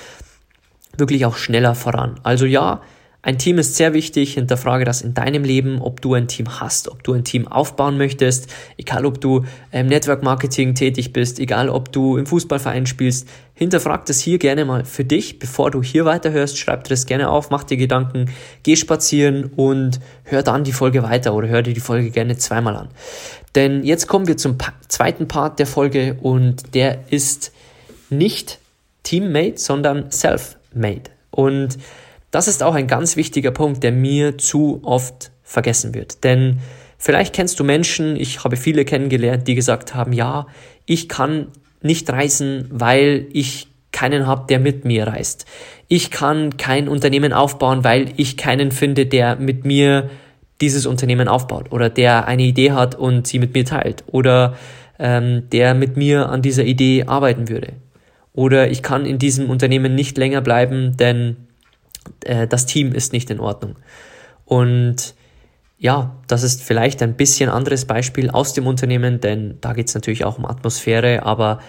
wirklich 0.97 1.25
auch 1.25 1.35
schneller 1.35 1.75
voran. 1.75 2.19
Also 2.23 2.45
ja, 2.45 2.81
ein 3.25 3.37
Team 3.37 3.57
ist 3.57 3.75
sehr 3.77 3.93
wichtig. 3.93 4.33
Hinterfrage 4.33 4.83
das 4.83 5.01
in 5.01 5.13
deinem 5.13 5.45
Leben, 5.45 5.81
ob 5.81 6.01
du 6.01 6.13
ein 6.13 6.27
Team 6.27 6.59
hast, 6.59 6.89
ob 6.89 7.03
du 7.03 7.13
ein 7.13 7.23
Team 7.23 7.47
aufbauen 7.47 7.97
möchtest, 7.97 8.53
egal 8.77 9.05
ob 9.05 9.21
du 9.21 9.45
im 9.71 9.87
Network 9.87 10.23
Marketing 10.23 10.75
tätig 10.75 11.13
bist, 11.13 11.39
egal 11.39 11.69
ob 11.69 11.93
du 11.93 12.17
im 12.17 12.25
Fußballverein 12.25 12.85
spielst. 12.85 13.29
Hinterfrag 13.53 14.05
das 14.07 14.19
hier 14.19 14.39
gerne 14.39 14.65
mal 14.65 14.83
für 14.83 15.05
dich, 15.05 15.39
bevor 15.39 15.71
du 15.71 15.81
hier 15.81 16.03
weiterhörst. 16.03 16.59
Schreib 16.59 16.83
dir 16.83 16.89
das 16.89 17.05
gerne 17.05 17.29
auf, 17.29 17.49
mach 17.49 17.63
dir 17.63 17.77
Gedanken, 17.77 18.29
geh 18.63 18.75
spazieren 18.75 19.45
und 19.55 20.01
hör 20.25 20.43
dann 20.43 20.65
die 20.65 20.73
Folge 20.73 21.01
weiter 21.01 21.33
oder 21.33 21.47
hör 21.47 21.61
dir 21.61 21.73
die 21.73 21.79
Folge 21.79 22.09
gerne 22.09 22.37
zweimal 22.37 22.75
an. 22.75 22.89
Denn 23.55 23.85
jetzt 23.85 24.07
kommen 24.07 24.27
wir 24.27 24.35
zum 24.35 24.57
zweiten 24.89 25.29
Part 25.29 25.59
der 25.59 25.67
Folge 25.67 26.17
und 26.21 26.75
der 26.75 27.05
ist 27.09 27.53
nicht 28.09 28.59
Teammate, 29.03 29.57
sondern 29.57 30.11
Self-Made. 30.11 31.11
Und 31.31 31.77
das 32.33 32.47
ist 32.47 32.63
auch 32.63 32.73
ein 32.73 32.87
ganz 32.87 33.15
wichtiger 33.15 33.51
Punkt, 33.51 33.83
der 33.83 33.91
mir 33.91 34.39
zu 34.39 34.79
oft 34.83 35.31
vergessen 35.43 35.93
wird. 35.93 36.23
Denn 36.23 36.57
vielleicht 36.97 37.35
kennst 37.35 37.59
du 37.59 37.63
Menschen, 37.63 38.15
ich 38.15 38.43
habe 38.43 38.57
viele 38.57 38.85
kennengelernt, 38.85 39.47
die 39.47 39.53
gesagt 39.53 39.93
haben, 39.93 40.13
ja, 40.13 40.47
ich 40.87 41.07
kann 41.07 41.49
nicht 41.83 42.09
reisen, 42.09 42.65
weil 42.71 43.27
ich 43.33 43.67
keinen 43.91 44.25
habe, 44.25 44.47
der 44.49 44.59
mit 44.59 44.83
mir 44.83 45.05
reist. 45.05 45.45
Ich 45.87 46.09
kann 46.09 46.57
kein 46.57 46.89
Unternehmen 46.89 47.33
aufbauen, 47.33 47.83
weil 47.83 48.13
ich 48.17 48.35
keinen 48.35 48.71
finde, 48.71 49.05
der 49.05 49.35
mit 49.35 49.63
mir 49.63 50.09
dieses 50.59 50.87
Unternehmen 50.87 51.27
aufbaut 51.27 51.71
oder 51.71 51.91
der 51.91 52.27
eine 52.27 52.43
Idee 52.43 52.71
hat 52.71 52.95
und 52.95 53.27
sie 53.27 53.37
mit 53.37 53.53
mir 53.53 53.63
teilt 53.63 54.05
oder 54.07 54.55
ähm, 54.97 55.49
der 55.51 55.75
mit 55.75 55.97
mir 55.97 56.29
an 56.29 56.41
dieser 56.41 56.63
Idee 56.63 57.03
arbeiten 57.05 57.47
würde. 57.47 57.73
Oder 58.33 58.71
ich 58.71 58.81
kann 58.81 59.05
in 59.05 59.19
diesem 59.19 59.51
Unternehmen 59.51 59.93
nicht 59.93 60.17
länger 60.17 60.41
bleiben, 60.41 60.97
denn 60.97 61.37
äh, 62.23 62.47
das 62.47 62.65
Team 62.65 62.93
ist 62.93 63.13
nicht 63.13 63.29
in 63.29 63.39
Ordnung. 63.39 63.75
Und 64.45 65.15
ja, 65.77 66.15
das 66.27 66.43
ist 66.43 66.61
vielleicht 66.61 67.01
ein 67.03 67.15
bisschen 67.15 67.49
anderes 67.49 67.85
Beispiel 67.85 68.29
aus 68.29 68.53
dem 68.53 68.67
Unternehmen, 68.67 69.19
denn 69.19 69.57
da 69.59 69.73
geht 69.73 69.89
es 69.89 69.95
natürlich 69.95 70.23
auch 70.23 70.37
um 70.37 70.45
Atmosphäre, 70.45 71.23
aber 71.23 71.59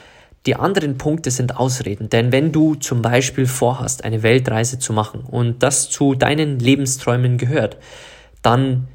die 0.47 0.57
anderen 0.57 0.99
Punkte 0.99 1.31
sind 1.31 1.57
Ausreden. 1.57 2.11
Denn 2.11 2.31
wenn 2.31 2.53
du 2.53 2.75
zum 2.75 3.03
Beispiel 3.03 3.47
vorhast, 3.47 4.05
eine 4.05 4.23
Weltreise 4.23 4.79
zu 4.79 4.93
machen 4.93 5.21
und 5.21 5.63
das 5.63 5.89
zu 5.91 6.15
deinen 6.15 6.59
Lebensträumen 6.59 7.39
gehört, 7.39 7.79
dann 8.43 8.89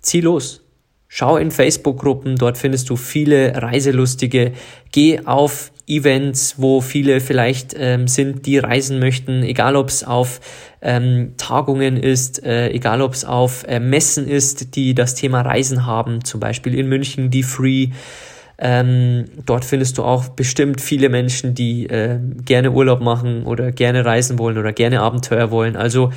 zieh 0.00 0.20
los. 0.20 0.60
Schau 1.08 1.36
in 1.38 1.50
Facebook-Gruppen, 1.50 2.36
dort 2.36 2.56
findest 2.56 2.88
du 2.88 2.96
viele 2.96 3.60
Reiselustige. 3.60 4.52
Geh 4.92 5.26
auf 5.26 5.71
Events, 5.86 6.54
wo 6.58 6.80
viele 6.80 7.20
vielleicht 7.20 7.74
ähm, 7.76 8.06
sind, 8.06 8.46
die 8.46 8.58
reisen 8.58 8.98
möchten, 8.98 9.42
egal 9.42 9.76
ob 9.76 9.88
es 9.88 10.04
auf 10.04 10.40
ähm, 10.80 11.34
Tagungen 11.36 11.96
ist, 11.96 12.44
äh, 12.44 12.70
egal 12.70 13.02
ob 13.02 13.14
es 13.14 13.24
auf 13.24 13.64
äh, 13.66 13.80
Messen 13.80 14.28
ist, 14.28 14.76
die 14.76 14.94
das 14.94 15.14
Thema 15.14 15.42
Reisen 15.42 15.84
haben, 15.84 16.24
zum 16.24 16.40
Beispiel 16.40 16.74
in 16.78 16.88
München 16.88 17.30
die 17.30 17.42
Free. 17.42 17.88
Ähm, 18.58 19.24
dort 19.44 19.64
findest 19.64 19.98
du 19.98 20.04
auch 20.04 20.28
bestimmt 20.28 20.80
viele 20.80 21.08
Menschen, 21.08 21.54
die 21.54 21.86
äh, 21.86 22.18
gerne 22.44 22.70
Urlaub 22.70 23.00
machen 23.00 23.42
oder 23.44 23.72
gerne 23.72 24.04
reisen 24.04 24.38
wollen 24.38 24.58
oder 24.58 24.72
gerne 24.72 25.00
Abenteuer 25.00 25.50
wollen. 25.50 25.74
Also 25.74 26.12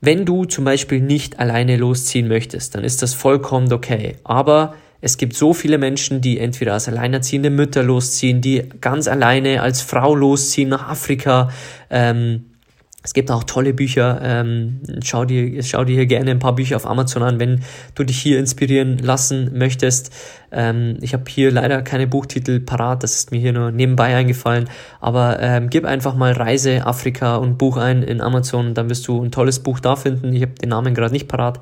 wenn 0.00 0.26
du 0.26 0.44
zum 0.44 0.64
Beispiel 0.64 1.00
nicht 1.00 1.40
alleine 1.40 1.76
losziehen 1.76 2.28
möchtest, 2.28 2.74
dann 2.74 2.84
ist 2.84 3.02
das 3.02 3.14
vollkommen 3.14 3.72
okay. 3.72 4.16
Aber 4.22 4.74
es 5.00 5.16
gibt 5.16 5.34
so 5.34 5.54
viele 5.54 5.78
Menschen, 5.78 6.20
die 6.20 6.38
entweder 6.38 6.72
als 6.74 6.88
alleinerziehende 6.88 7.50
Mütter 7.50 7.82
losziehen, 7.82 8.40
die 8.40 8.64
ganz 8.80 9.08
alleine 9.08 9.62
als 9.62 9.80
Frau 9.80 10.14
losziehen 10.14 10.68
nach 10.68 10.88
Afrika, 10.88 11.50
ähm, 11.90 12.44
es 13.08 13.14
gibt 13.14 13.30
auch 13.30 13.44
tolle 13.44 13.72
Bücher. 13.72 14.20
Ähm, 14.22 14.80
schau, 15.02 15.24
dir, 15.24 15.62
schau 15.62 15.84
dir 15.84 15.94
hier 15.94 16.06
gerne 16.06 16.30
ein 16.32 16.40
paar 16.40 16.54
Bücher 16.54 16.76
auf 16.76 16.86
Amazon 16.86 17.22
an, 17.22 17.40
wenn 17.40 17.60
du 17.94 18.04
dich 18.04 18.18
hier 18.18 18.38
inspirieren 18.38 18.98
lassen 18.98 19.56
möchtest. 19.56 20.12
Ähm, 20.50 20.98
ich 21.00 21.14
habe 21.14 21.24
hier 21.28 21.50
leider 21.50 21.80
keine 21.82 22.06
Buchtitel 22.06 22.60
parat, 22.60 23.02
das 23.02 23.14
ist 23.14 23.30
mir 23.30 23.38
hier 23.40 23.54
nur 23.54 23.70
nebenbei 23.70 24.14
eingefallen. 24.14 24.68
Aber 25.00 25.38
ähm, 25.40 25.70
gib 25.70 25.86
einfach 25.86 26.16
mal 26.16 26.32
Reise 26.32 26.86
Afrika 26.86 27.36
und 27.36 27.56
Buch 27.56 27.76
ein 27.76 28.02
in 28.02 28.20
Amazon, 28.20 28.74
dann 28.74 28.90
wirst 28.90 29.08
du 29.08 29.24
ein 29.24 29.30
tolles 29.30 29.60
Buch 29.60 29.80
da 29.80 29.94
finden. 29.94 30.34
Ich 30.34 30.42
habe 30.42 30.52
den 30.52 30.68
Namen 30.68 30.92
gerade 30.92 31.12
nicht 31.12 31.28
parat. 31.28 31.60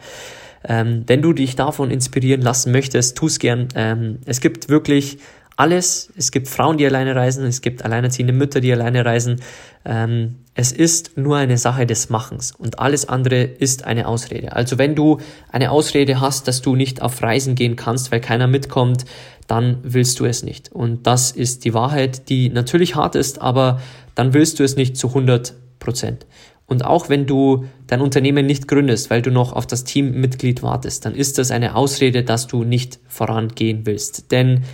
Ähm, 0.68 1.04
wenn 1.06 1.22
du 1.22 1.32
dich 1.32 1.56
davon 1.56 1.90
inspirieren 1.90 2.42
lassen 2.42 2.72
möchtest, 2.72 3.16
tu 3.16 3.26
es 3.26 3.38
gern. 3.38 3.68
Ähm, 3.74 4.18
es 4.26 4.40
gibt 4.40 4.68
wirklich 4.68 5.18
alles. 5.56 6.12
Es 6.16 6.30
gibt 6.30 6.48
Frauen, 6.48 6.76
die 6.76 6.86
alleine 6.86 7.16
reisen, 7.16 7.44
es 7.46 7.62
gibt 7.62 7.84
alleinerziehende 7.84 8.32
Mütter, 8.32 8.60
die 8.60 8.72
alleine 8.72 9.04
reisen. 9.04 9.40
Ähm, 9.84 10.36
es 10.54 10.72
ist 10.72 11.16
nur 11.16 11.36
eine 11.36 11.58
Sache 11.58 11.86
des 11.86 12.08
Machens 12.08 12.52
und 12.52 12.78
alles 12.78 13.08
andere 13.08 13.42
ist 13.42 13.84
eine 13.84 14.06
Ausrede. 14.06 14.52
Also 14.52 14.78
wenn 14.78 14.94
du 14.94 15.18
eine 15.50 15.70
Ausrede 15.70 16.20
hast, 16.20 16.48
dass 16.48 16.62
du 16.62 16.76
nicht 16.76 17.02
auf 17.02 17.22
Reisen 17.22 17.54
gehen 17.54 17.76
kannst, 17.76 18.10
weil 18.12 18.20
keiner 18.20 18.46
mitkommt, 18.46 19.04
dann 19.46 19.78
willst 19.82 20.18
du 20.20 20.24
es 20.24 20.42
nicht. 20.42 20.72
Und 20.72 21.06
das 21.06 21.30
ist 21.30 21.64
die 21.64 21.74
Wahrheit, 21.74 22.28
die 22.28 22.48
natürlich 22.48 22.94
hart 22.94 23.14
ist, 23.14 23.40
aber 23.40 23.80
dann 24.14 24.34
willst 24.34 24.58
du 24.58 24.64
es 24.64 24.76
nicht 24.76 24.96
zu 24.96 25.08
100 25.08 25.54
Prozent. 25.78 26.26
Und 26.66 26.84
auch 26.84 27.08
wenn 27.08 27.26
du 27.26 27.66
dein 27.86 28.00
Unternehmen 28.00 28.44
nicht 28.44 28.66
gründest, 28.66 29.10
weil 29.10 29.22
du 29.22 29.30
noch 29.30 29.52
auf 29.52 29.66
das 29.66 29.84
Teammitglied 29.84 30.62
wartest, 30.62 31.04
dann 31.04 31.14
ist 31.14 31.38
das 31.38 31.50
eine 31.50 31.76
Ausrede, 31.76 32.24
dass 32.24 32.46
du 32.46 32.64
nicht 32.64 32.98
vorangehen 33.08 33.86
willst. 33.86 34.32
Denn 34.32 34.64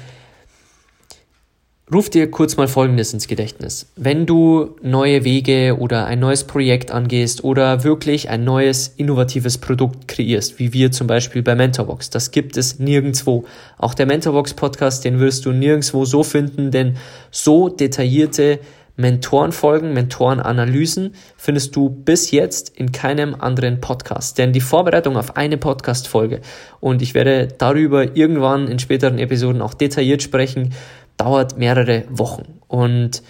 Ruf 1.93 2.09
dir 2.09 2.31
kurz 2.31 2.57
mal 2.57 2.69
Folgendes 2.69 3.13
ins 3.13 3.29
Gedächtnis. 3.29 3.93
Wenn 3.97 4.25
du 4.25 4.77
neue 4.81 5.25
Wege 5.25 5.77
oder 5.79 6.07
ein 6.07 6.21
neues 6.21 6.45
Projekt 6.45 6.91
angehst 6.91 7.45
oder 7.45 7.85
wirklich 7.85 8.31
ein 8.31 8.45
neues 8.45 8.89
innovatives 8.97 9.59
Produkt 9.59 10.09
kreierst, 10.09 10.59
wie 10.59 10.73
wir 10.73 10.91
zum 10.91 11.07
Beispiel 11.07 11.43
bei 11.43 11.55
Mentorbox, 11.55 12.09
das 12.09 12.31
gibt 12.31 12.57
es 12.57 12.79
nirgendwo. 12.79 13.45
Auch 13.77 13.93
der 13.93 14.07
Mentorbox 14.07 14.55
Podcast, 14.55 15.05
den 15.05 15.21
wirst 15.21 15.45
du 15.45 15.53
nirgendwo 15.53 16.07
so 16.07 16.23
finden, 16.23 16.71
denn 16.71 16.97
so 17.31 17.69
detaillierte 17.69 18.61
Mentorenfolgen, 18.97 19.95
Mentorenanalysen 19.95 21.15
findest 21.37 21.75
du 21.77 21.89
bis 21.89 22.31
jetzt 22.31 22.71
in 22.77 22.93
keinem 22.93 23.35
anderen 23.35 23.81
Podcast. 23.81 24.39
Denn 24.39 24.53
die 24.53 24.61
Vorbereitung 24.61 25.17
auf 25.17 25.37
eine 25.37 25.57
Podcast-Folge 25.57 26.41
und 26.81 27.03
ich 27.03 27.15
werde 27.15 27.49
darüber 27.57 28.17
irgendwann 28.17 28.69
in 28.69 28.79
späteren 28.79 29.19
Episoden 29.19 29.63
auch 29.63 29.75
detailliert 29.75 30.23
sprechen, 30.23 30.75
dauert 31.17 31.57
mehrere 31.57 32.05
Wochen. 32.11 32.61
Und 32.69 33.23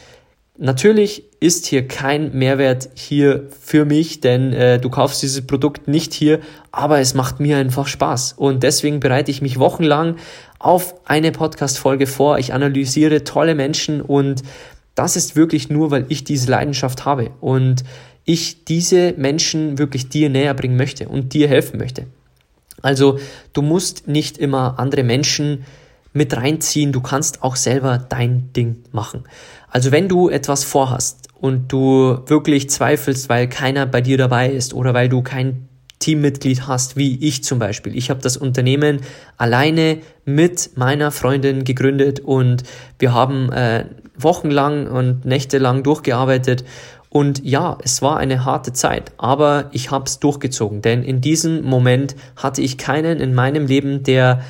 natürlich 0.57 1.25
ist 1.41 1.67
hier 1.67 1.87
kein 1.87 2.33
Mehrwert 2.33 2.91
hier 2.95 3.49
für 3.61 3.85
mich, 3.85 4.21
denn 4.21 4.53
äh, 4.53 4.79
du 4.79 4.91
kaufst 4.91 5.23
dieses 5.23 5.47
Produkt 5.47 5.89
nicht 5.89 6.13
hier, 6.13 6.41
aber 6.71 7.01
es 7.01 7.15
macht 7.15 7.41
mir 7.41 7.57
einfach 7.57 7.87
Spaß. 7.87 8.35
Und 8.35 8.63
deswegen 8.63 9.01
bereite 9.01 9.31
ich 9.31 9.43
mich 9.43 9.59
wochenlang 9.59 10.17
auf 10.59 10.95
eine 11.05 11.33
Podcast-Folge 11.33 12.07
vor. 12.07 12.39
Ich 12.39 12.53
analysiere 12.53 13.25
tolle 13.25 13.55
Menschen 13.55 14.01
und 14.01 14.43
das 14.95 15.17
ist 15.17 15.37
wirklich 15.37 15.71
nur, 15.71 15.91
weil 15.91 16.07
ich 16.09 16.25
diese 16.25 16.51
Leidenschaft 16.51 17.05
habe 17.05 17.31
und 17.41 17.85
ich 18.25 18.65
diese 18.65 19.15
Menschen 19.17 19.79
wirklich 19.79 20.09
dir 20.09 20.31
näher 20.31 20.55
bringen 20.55 20.77
möchte 20.77 21.09
und 21.09 21.35
dir 21.35 21.49
helfen 21.49 21.79
möchte. 21.79 22.07
Also 22.83 23.19
du 23.53 23.63
musst 23.63 24.09
nicht 24.09 24.39
immer 24.39 24.79
andere 24.79 25.03
Menschen 25.03 25.65
mit 26.13 26.37
reinziehen. 26.37 26.93
Du 26.93 27.01
kannst 27.01 27.43
auch 27.43 27.57
selber 27.57 27.99
dein 27.99 28.53
Ding 28.53 28.85
machen. 28.93 29.25
Also 29.69 29.93
wenn 29.93 30.09
du 30.09 30.29
etwas 30.29 30.65
vorhast 30.65 31.29
und 31.41 31.73
du 31.73 32.19
wirklich 32.27 32.69
zweifelst, 32.69 33.29
weil 33.29 33.49
keiner 33.49 33.87
bei 33.87 34.01
dir 34.01 34.19
dabei 34.19 34.51
ist 34.51 34.75
oder 34.75 34.95
weil 34.95 35.09
du 35.09 35.23
kein 35.23 35.69
Teammitglied 36.03 36.67
hast, 36.67 36.97
wie 36.97 37.17
ich 37.27 37.45
zum 37.45 37.59
Beispiel. 37.59 37.97
Ich 37.97 38.11
habe 38.11 38.21
das 38.21 38.37
Unternehmen 38.37 39.01
alleine 39.39 39.99
mit 40.25 40.71
meiner 40.77 41.11
Freundin 41.11 41.65
gegründet 41.65 42.21
und 42.21 42.65
wir 42.99 43.15
haben 43.15 43.51
äh, 43.53 43.87
wochenlang 44.19 44.89
und 44.89 45.25
nächtelang 45.25 45.83
durchgearbeitet. 45.83 46.65
Und 47.09 47.45
ja, 47.45 47.79
es 47.83 48.03
war 48.03 48.17
eine 48.17 48.45
harte 48.45 48.73
Zeit, 48.73 49.13
aber 49.19 49.69
ich 49.73 49.91
habe 49.91 50.05
es 50.07 50.19
durchgezogen, 50.19 50.83
denn 50.83 51.03
in 51.03 51.21
diesem 51.21 51.63
Moment 51.63 52.17
hatte 52.37 52.63
ich 52.63 52.79
keinen 52.79 53.21
in 53.21 53.35
meinem 53.35 53.67
Leben, 53.67 54.03
der 54.03 54.43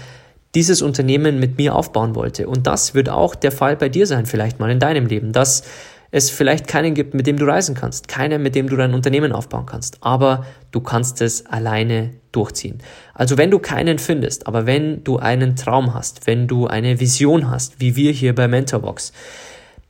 dieses 0.55 0.81
Unternehmen 0.83 1.41
mit 1.41 1.59
mir 1.59 1.75
aufbauen 1.75 2.15
wollte. 2.15 2.47
Und 2.47 2.67
das 2.67 2.95
wird 2.95 3.09
auch 3.09 3.35
der 3.35 3.53
Fall 3.53 3.77
bei 3.77 3.89
dir 3.89 4.07
sein, 4.07 4.27
vielleicht 4.27 4.61
mal 4.61 4.71
in 4.71 4.79
deinem 4.79 5.07
Leben, 5.07 5.33
dass 5.33 5.65
es 6.13 6.31
vielleicht 6.31 6.69
keinen 6.69 6.95
gibt, 6.95 7.15
mit 7.15 7.27
dem 7.27 7.39
du 7.39 7.47
reisen 7.47 7.75
kannst, 7.75 8.07
keinen, 8.07 8.43
mit 8.43 8.55
dem 8.55 8.69
du 8.69 8.77
dein 8.77 8.95
Unternehmen 8.95 9.33
aufbauen 9.33 9.67
kannst, 9.67 9.97
aber 10.03 10.47
du 10.71 10.81
kannst 10.81 11.23
es 11.23 11.47
alleine 11.47 12.11
durchziehen. 12.33 12.79
Also 13.15 13.39
wenn 13.39 13.51
du 13.51 13.59
keinen 13.59 13.99
findest, 13.99 14.47
aber 14.47 14.67
wenn 14.67 15.03
du 15.05 15.19
einen 15.19 15.57
Traum 15.57 15.95
hast, 15.95 16.27
wenn 16.27 16.47
du 16.47 16.67
eine 16.67 17.01
Vision 17.01 17.51
hast, 17.51 17.81
wie 17.81 17.97
wir 17.97 18.13
hier 18.13 18.35
bei 18.35 18.47
Mentorbox, 18.47 19.13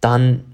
dann 0.01 0.45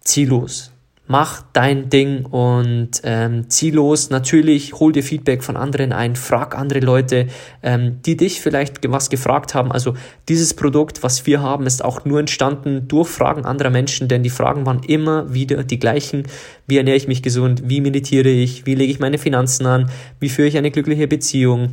zieh 0.00 0.24
los 0.24 0.70
mach 1.06 1.42
dein 1.52 1.88
Ding 1.88 2.24
und 2.24 2.90
ähm, 3.04 3.48
zieh 3.48 3.70
los. 3.70 4.10
Natürlich 4.10 4.74
hol 4.74 4.92
dir 4.92 5.02
Feedback 5.02 5.44
von 5.44 5.56
anderen 5.56 5.92
ein, 5.92 6.16
frag 6.16 6.56
andere 6.58 6.80
Leute, 6.80 7.28
ähm, 7.62 7.98
die 8.04 8.16
dich 8.16 8.40
vielleicht 8.40 8.90
was 8.90 9.10
gefragt 9.10 9.54
haben. 9.54 9.70
Also 9.70 9.94
dieses 10.28 10.54
Produkt, 10.54 11.02
was 11.02 11.26
wir 11.26 11.40
haben, 11.40 11.66
ist 11.66 11.84
auch 11.84 12.04
nur 12.04 12.20
entstanden 12.20 12.88
durch 12.88 13.08
Fragen 13.08 13.44
anderer 13.44 13.70
Menschen, 13.70 14.08
denn 14.08 14.22
die 14.22 14.30
Fragen 14.30 14.66
waren 14.66 14.82
immer 14.82 15.32
wieder 15.32 15.62
die 15.64 15.78
gleichen. 15.78 16.24
Wie 16.66 16.78
ernähre 16.78 16.96
ich 16.96 17.08
mich 17.08 17.22
gesund? 17.22 17.62
Wie 17.66 17.80
meditiere 17.80 18.28
ich? 18.28 18.66
Wie 18.66 18.74
lege 18.74 18.92
ich 18.92 18.98
meine 18.98 19.18
Finanzen 19.18 19.66
an? 19.66 19.90
Wie 20.18 20.28
führe 20.28 20.48
ich 20.48 20.58
eine 20.58 20.70
glückliche 20.70 21.06
Beziehung? 21.06 21.70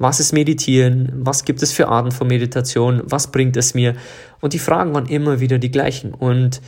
Was 0.00 0.20
ist 0.20 0.32
Meditieren? 0.32 1.10
Was 1.12 1.44
gibt 1.44 1.60
es 1.60 1.72
für 1.72 1.88
Arten 1.88 2.12
von 2.12 2.28
Meditation? 2.28 3.02
Was 3.04 3.32
bringt 3.32 3.56
es 3.56 3.74
mir? 3.74 3.96
Und 4.40 4.52
die 4.52 4.60
Fragen 4.60 4.94
waren 4.94 5.06
immer 5.06 5.40
wieder 5.40 5.58
die 5.58 5.72
gleichen. 5.72 6.14
Und 6.14 6.60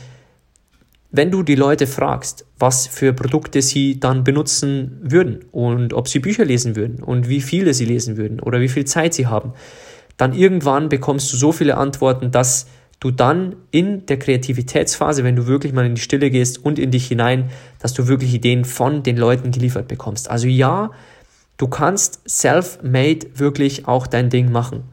wenn 1.11 1.29
du 1.29 1.43
die 1.43 1.55
Leute 1.55 1.87
fragst, 1.87 2.45
was 2.57 2.87
für 2.87 3.13
Produkte 3.13 3.61
sie 3.61 3.99
dann 3.99 4.23
benutzen 4.23 4.97
würden 5.01 5.39
und 5.51 5.93
ob 5.93 6.07
sie 6.07 6.19
Bücher 6.19 6.45
lesen 6.45 6.75
würden 6.75 7.03
und 7.03 7.27
wie 7.27 7.41
viele 7.41 7.73
sie 7.73 7.85
lesen 7.85 8.15
würden 8.15 8.39
oder 8.39 8.61
wie 8.61 8.69
viel 8.69 8.85
Zeit 8.85 9.13
sie 9.13 9.27
haben, 9.27 9.53
dann 10.15 10.33
irgendwann 10.33 10.87
bekommst 10.87 11.31
du 11.33 11.37
so 11.37 11.51
viele 11.51 11.75
Antworten, 11.77 12.31
dass 12.31 12.67
du 13.01 13.11
dann 13.11 13.55
in 13.71 14.05
der 14.05 14.19
Kreativitätsphase, 14.19 15.23
wenn 15.23 15.35
du 15.35 15.47
wirklich 15.47 15.73
mal 15.73 15.85
in 15.85 15.95
die 15.95 16.01
Stille 16.01 16.29
gehst 16.29 16.63
und 16.63 16.79
in 16.79 16.91
dich 16.91 17.07
hinein, 17.07 17.49
dass 17.79 17.93
du 17.93 18.07
wirklich 18.07 18.33
Ideen 18.33 18.63
von 18.63 19.03
den 19.03 19.17
Leuten 19.17 19.51
geliefert 19.51 19.87
bekommst. 19.87 20.29
Also 20.29 20.47
ja, 20.47 20.91
du 21.57 21.67
kannst 21.67 22.21
self-made 22.29 23.27
wirklich 23.35 23.87
auch 23.87 24.07
dein 24.07 24.29
Ding 24.29 24.51
machen. 24.51 24.83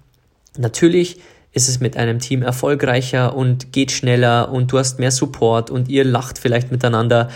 Natürlich 0.57 1.21
ist 1.59 1.69
es 1.69 1.81
mit 1.81 1.97
einem 1.97 2.21
Team 2.21 2.43
erfolgreicher 2.43 3.35
und 3.35 3.73
geht 3.73 3.91
schneller 3.91 4.53
und 4.53 4.71
du 4.71 4.79
hast 4.79 5.00
mehr 5.00 5.11
Support 5.11 5.71
und 5.71 5.88
ihr 5.88 6.05
lacht 6.05 6.38
vielleicht 6.38 6.71
miteinander. 6.71 7.31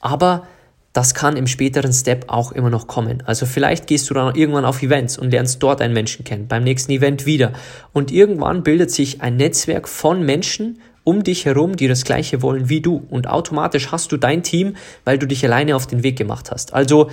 Aber 0.00 0.46
das 0.92 1.12
kann 1.12 1.36
im 1.36 1.48
späteren 1.48 1.92
Step 1.92 2.26
auch 2.28 2.52
immer 2.52 2.70
noch 2.70 2.86
kommen. 2.86 3.24
Also 3.26 3.46
vielleicht 3.46 3.88
gehst 3.88 4.08
du 4.08 4.14
dann 4.14 4.36
irgendwann 4.36 4.64
auf 4.64 4.80
Events 4.80 5.18
und 5.18 5.32
lernst 5.32 5.60
dort 5.60 5.80
einen 5.80 5.92
Menschen 5.92 6.24
kennen, 6.24 6.46
beim 6.46 6.62
nächsten 6.62 6.92
Event 6.92 7.26
wieder. 7.26 7.52
Und 7.92 8.12
irgendwann 8.12 8.62
bildet 8.62 8.92
sich 8.92 9.20
ein 9.20 9.36
Netzwerk 9.36 9.88
von 9.88 10.24
Menschen 10.24 10.78
um 11.02 11.24
dich 11.24 11.46
herum, 11.46 11.74
die 11.74 11.88
das 11.88 12.04
gleiche 12.04 12.42
wollen 12.42 12.68
wie 12.68 12.80
du. 12.80 13.04
Und 13.10 13.26
automatisch 13.26 13.90
hast 13.90 14.12
du 14.12 14.16
dein 14.16 14.44
Team, 14.44 14.76
weil 15.04 15.18
du 15.18 15.26
dich 15.26 15.44
alleine 15.44 15.74
auf 15.74 15.88
den 15.88 16.04
Weg 16.04 16.16
gemacht 16.16 16.52
hast. 16.52 16.72
Also 16.72 17.10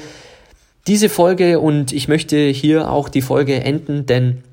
diese 0.85 1.09
Folge 1.09 1.59
und 1.59 1.91
ich 1.91 2.07
möchte 2.07 2.37
hier 2.49 2.91
auch 2.91 3.09
die 3.09 3.23
Folge 3.23 3.63
enden, 3.63 4.05
denn 4.05 4.43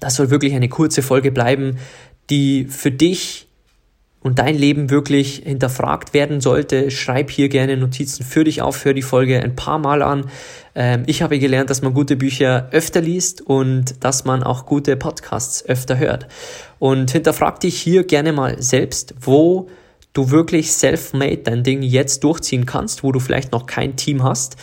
das 0.00 0.16
soll 0.16 0.30
wirklich 0.30 0.54
eine 0.54 0.68
kurze 0.68 1.02
Folge 1.02 1.30
bleiben, 1.30 1.78
die 2.30 2.64
für 2.64 2.90
dich 2.90 3.46
und 4.26 4.40
dein 4.40 4.56
Leben 4.56 4.90
wirklich 4.90 5.42
hinterfragt 5.44 6.12
werden 6.12 6.40
sollte, 6.40 6.90
schreib 6.90 7.30
hier 7.30 7.48
gerne 7.48 7.76
Notizen 7.76 8.24
für 8.24 8.42
dich 8.42 8.60
auf, 8.60 8.84
hör 8.84 8.92
die 8.92 9.02
Folge 9.02 9.40
ein 9.40 9.54
paar 9.54 9.78
Mal 9.78 10.02
an. 10.02 10.24
Ähm, 10.74 11.04
ich 11.06 11.22
habe 11.22 11.38
gelernt, 11.38 11.70
dass 11.70 11.80
man 11.80 11.94
gute 11.94 12.16
Bücher 12.16 12.68
öfter 12.72 13.00
liest 13.00 13.40
und 13.40 14.02
dass 14.02 14.24
man 14.24 14.42
auch 14.42 14.66
gute 14.66 14.96
Podcasts 14.96 15.64
öfter 15.64 15.98
hört. 15.98 16.26
Und 16.80 17.12
hinterfrag 17.12 17.60
dich 17.60 17.80
hier 17.80 18.02
gerne 18.02 18.32
mal 18.32 18.60
selbst, 18.60 19.14
wo 19.20 19.68
du 20.12 20.30
wirklich 20.32 20.72
self-made 20.72 21.42
dein 21.44 21.62
Ding 21.62 21.82
jetzt 21.82 22.24
durchziehen 22.24 22.66
kannst, 22.66 23.04
wo 23.04 23.12
du 23.12 23.20
vielleicht 23.20 23.52
noch 23.52 23.66
kein 23.66 23.94
Team 23.94 24.24
hast, 24.24 24.56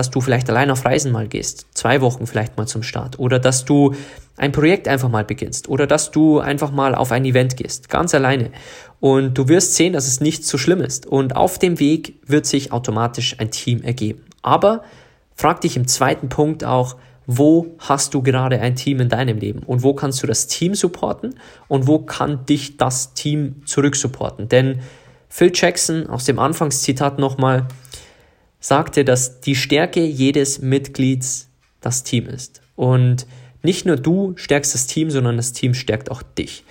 dass 0.00 0.10
du 0.10 0.22
vielleicht 0.22 0.48
allein 0.48 0.70
auf 0.70 0.86
Reisen 0.86 1.12
mal 1.12 1.28
gehst, 1.28 1.66
zwei 1.74 2.00
Wochen 2.00 2.26
vielleicht 2.26 2.56
mal 2.56 2.66
zum 2.66 2.82
Start, 2.82 3.18
oder 3.18 3.38
dass 3.38 3.66
du 3.66 3.94
ein 4.38 4.50
Projekt 4.50 4.88
einfach 4.88 5.10
mal 5.10 5.26
beginnst, 5.26 5.68
oder 5.68 5.86
dass 5.86 6.10
du 6.10 6.40
einfach 6.40 6.70
mal 6.70 6.94
auf 6.94 7.12
ein 7.12 7.26
Event 7.26 7.58
gehst, 7.58 7.90
ganz 7.90 8.14
alleine 8.14 8.50
und 8.98 9.36
du 9.36 9.48
wirst 9.48 9.74
sehen, 9.74 9.92
dass 9.92 10.06
es 10.06 10.22
nicht 10.22 10.46
so 10.46 10.56
schlimm 10.56 10.80
ist. 10.80 11.04
Und 11.06 11.36
auf 11.36 11.58
dem 11.58 11.78
Weg 11.80 12.14
wird 12.26 12.46
sich 12.46 12.72
automatisch 12.72 13.36
ein 13.38 13.50
Team 13.50 13.82
ergeben. 13.82 14.24
Aber 14.40 14.84
frag 15.34 15.60
dich 15.60 15.76
im 15.76 15.86
zweiten 15.86 16.30
Punkt 16.30 16.64
auch, 16.64 16.96
wo 17.26 17.74
hast 17.78 18.14
du 18.14 18.22
gerade 18.22 18.58
ein 18.58 18.74
Team 18.74 19.00
in 19.00 19.10
deinem 19.10 19.36
Leben 19.36 19.60
und 19.66 19.82
wo 19.82 19.92
kannst 19.92 20.22
du 20.22 20.26
das 20.26 20.46
Team 20.46 20.74
supporten 20.74 21.34
und 21.68 21.86
wo 21.86 21.98
kann 21.98 22.46
dich 22.46 22.78
das 22.78 23.12
Team 23.12 23.56
zurücksupporten? 23.66 24.48
Denn 24.48 24.80
Phil 25.28 25.52
Jackson 25.54 26.06
aus 26.06 26.24
dem 26.24 26.38
Anfangszitat 26.38 27.18
nochmal 27.18 27.68
sagte, 28.60 29.04
dass 29.04 29.40
die 29.40 29.54
Stärke 29.54 30.04
jedes 30.04 30.60
Mitglieds 30.60 31.48
das 31.80 32.04
Team 32.04 32.26
ist. 32.26 32.60
Und 32.76 33.26
nicht 33.62 33.86
nur 33.86 33.96
du 33.96 34.34
stärkst 34.36 34.74
das 34.74 34.86
Team, 34.86 35.10
sondern 35.10 35.36
das 35.36 35.52
Team 35.52 35.74
stärkt 35.74 36.10
auch 36.10 36.22
dich. 36.22 36.64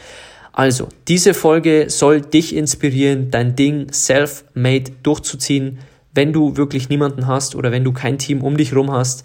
Also, 0.51 0.89
diese 1.08 1.34
Folge 1.34 1.89
soll 1.89 2.22
dich 2.22 2.55
inspirieren, 2.55 3.31
dein 3.31 3.55
Ding 3.55 3.91
self-made 3.93 4.91
durchzuziehen, 5.03 5.79
wenn 6.13 6.34
du 6.34 6.58
wirklich 6.58 6.89
niemanden 6.89 7.27
hast 7.27 7.55
oder 7.55 7.72
wenn 7.72 7.84
du 7.84 7.93
kein 7.93 8.17
Team 8.17 8.41
um 8.41 8.58
dich 8.58 8.75
rum 8.75 8.91
hast. 8.91 9.24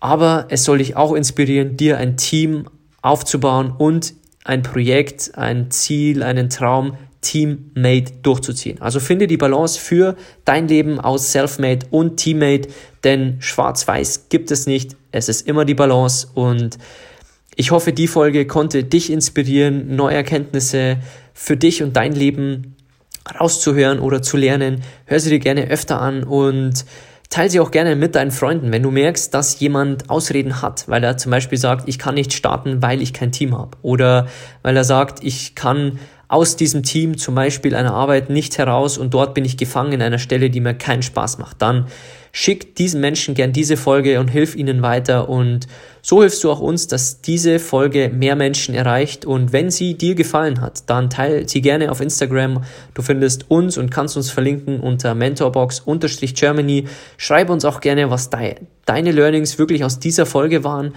Aber 0.00 0.46
es 0.48 0.64
soll 0.64 0.78
dich 0.78 0.96
auch 0.96 1.14
inspirieren, 1.14 1.76
dir 1.76 1.98
ein 1.98 2.16
Team 2.16 2.66
aufzubauen 3.02 3.72
und 3.76 4.14
ein 4.44 4.62
Projekt, 4.62 5.32
ein 5.36 5.70
Ziel, 5.70 6.22
einen 6.22 6.50
Traum 6.50 6.96
Teammate 7.20 8.12
durchzuziehen. 8.22 8.80
Also 8.80 9.00
finde 9.00 9.26
die 9.26 9.36
Balance 9.36 9.78
für 9.78 10.16
dein 10.44 10.68
Leben 10.68 11.00
aus 11.00 11.32
Selfmade 11.32 11.86
und 11.90 12.16
Teammate, 12.16 12.68
denn 13.04 13.36
schwarz-weiß 13.40 14.28
gibt 14.28 14.50
es 14.50 14.66
nicht. 14.66 14.96
Es 15.12 15.28
ist 15.28 15.46
immer 15.46 15.64
die 15.64 15.74
Balance 15.74 16.28
und 16.34 16.78
ich 17.56 17.72
hoffe, 17.72 17.92
die 17.92 18.06
Folge 18.06 18.46
konnte 18.46 18.84
dich 18.84 19.10
inspirieren, 19.10 19.94
neue 19.94 20.14
Erkenntnisse 20.14 20.98
für 21.34 21.56
dich 21.56 21.82
und 21.82 21.96
dein 21.96 22.12
Leben 22.12 22.76
rauszuhören 23.38 23.98
oder 23.98 24.22
zu 24.22 24.36
lernen. 24.36 24.82
Hör 25.04 25.20
sie 25.20 25.30
dir 25.30 25.40
gerne 25.40 25.68
öfter 25.68 26.00
an 26.00 26.24
und 26.24 26.86
teile 27.28 27.50
sie 27.50 27.60
auch 27.60 27.70
gerne 27.70 27.96
mit 27.96 28.14
deinen 28.14 28.30
Freunden. 28.30 28.72
Wenn 28.72 28.82
du 28.82 28.90
merkst, 28.90 29.34
dass 29.34 29.60
jemand 29.60 30.10
Ausreden 30.10 30.62
hat, 30.62 30.88
weil 30.88 31.04
er 31.04 31.16
zum 31.16 31.30
Beispiel 31.30 31.58
sagt, 31.58 31.88
ich 31.88 31.98
kann 31.98 32.14
nicht 32.14 32.32
starten, 32.32 32.82
weil 32.82 33.02
ich 33.02 33.12
kein 33.12 33.30
Team 33.30 33.56
habe. 33.56 33.76
Oder 33.82 34.26
weil 34.62 34.76
er 34.76 34.84
sagt, 34.84 35.22
ich 35.22 35.54
kann 35.54 35.98
aus 36.30 36.54
diesem 36.54 36.84
Team 36.84 37.18
zum 37.18 37.34
Beispiel 37.34 37.74
einer 37.74 37.92
Arbeit 37.92 38.30
nicht 38.30 38.56
heraus 38.56 38.98
und 38.98 39.12
dort 39.12 39.34
bin 39.34 39.44
ich 39.44 39.56
gefangen 39.56 39.92
in 39.94 40.00
einer 40.00 40.20
Stelle, 40.20 40.48
die 40.48 40.60
mir 40.60 40.74
keinen 40.74 41.02
Spaß 41.02 41.38
macht. 41.38 41.60
Dann 41.60 41.88
schick 42.30 42.76
diesen 42.76 43.00
Menschen 43.00 43.34
gern 43.34 43.52
diese 43.52 43.76
Folge 43.76 44.20
und 44.20 44.28
hilf 44.28 44.54
ihnen 44.54 44.80
weiter 44.80 45.28
und 45.28 45.66
so 46.02 46.20
hilfst 46.20 46.44
du 46.44 46.52
auch 46.52 46.60
uns, 46.60 46.86
dass 46.86 47.20
diese 47.20 47.58
Folge 47.58 48.12
mehr 48.14 48.36
Menschen 48.36 48.76
erreicht 48.76 49.24
und 49.24 49.52
wenn 49.52 49.72
sie 49.72 49.94
dir 49.94 50.14
gefallen 50.14 50.60
hat, 50.60 50.88
dann 50.88 51.10
teile 51.10 51.48
sie 51.48 51.62
gerne 51.62 51.90
auf 51.90 52.00
Instagram. 52.00 52.62
Du 52.94 53.02
findest 53.02 53.50
uns 53.50 53.76
und 53.76 53.90
kannst 53.90 54.16
uns 54.16 54.30
verlinken 54.30 54.78
unter 54.78 55.16
mentorbox-germany. 55.16 56.84
Schreib 57.16 57.50
uns 57.50 57.64
auch 57.64 57.80
gerne, 57.80 58.08
was 58.08 58.30
de 58.30 58.54
deine 58.86 59.10
Learnings 59.10 59.58
wirklich 59.58 59.82
aus 59.82 59.98
dieser 59.98 60.26
Folge 60.26 60.62
waren 60.62 60.94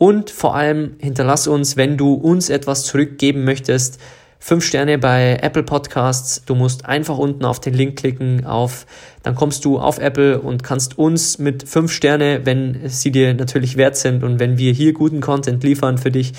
und 0.00 0.30
vor 0.30 0.54
allem 0.54 0.96
hinterlass 0.98 1.46
uns, 1.46 1.76
wenn 1.76 1.98
du 1.98 2.14
uns 2.14 2.48
etwas 2.48 2.84
zurückgeben 2.84 3.44
möchtest, 3.44 4.00
fünf 4.40 4.64
Sterne 4.64 4.98
bei 4.98 5.38
Apple 5.42 5.62
Podcasts. 5.62 6.42
Du 6.46 6.54
musst 6.54 6.86
einfach 6.86 7.18
unten 7.18 7.44
auf 7.44 7.60
den 7.60 7.74
Link 7.74 7.96
klicken, 7.96 8.46
auf, 8.46 8.86
dann 9.22 9.34
kommst 9.34 9.64
du 9.64 9.78
auf 9.78 9.98
Apple 9.98 10.40
und 10.40 10.64
kannst 10.64 10.98
uns 10.98 11.38
mit 11.38 11.68
fünf 11.68 11.92
Sterne, 11.92 12.40
wenn 12.44 12.88
sie 12.88 13.12
dir 13.12 13.34
natürlich 13.34 13.76
wert 13.76 13.96
sind 13.96 14.24
und 14.24 14.40
wenn 14.40 14.58
wir 14.58 14.72
hier 14.72 14.94
guten 14.94 15.20
Content 15.20 15.62
liefern 15.62 15.98
für 15.98 16.10
dich, 16.10 16.32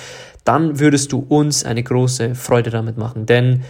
dann 0.44 0.80
würdest 0.80 1.12
du 1.12 1.20
uns 1.20 1.64
eine 1.64 1.84
große 1.84 2.34
Freude 2.34 2.72
damit 2.72 2.98
machen. 2.98 3.28
Denn 3.28 3.64